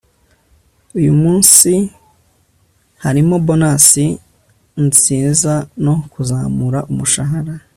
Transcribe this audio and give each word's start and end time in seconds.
uyu 0.97 1.13
munsi 1.21 1.71
harimo 3.03 3.35
bonus 3.45 3.89
nziza 4.85 5.53
no 5.83 5.95
kuzamura 6.11 6.79
umushahara 6.91 7.53